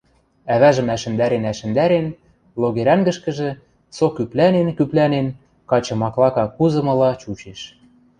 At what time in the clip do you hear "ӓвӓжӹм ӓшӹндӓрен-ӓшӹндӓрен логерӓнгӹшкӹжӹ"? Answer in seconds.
0.53-3.49